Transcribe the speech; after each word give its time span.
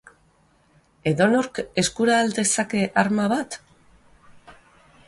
Edonork 1.11 1.61
eskura 1.83 2.17
al 2.23 2.35
dezake 2.39 2.83
arma 3.05 3.31
bat? 3.37 3.61